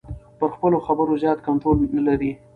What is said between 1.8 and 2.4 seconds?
نلري.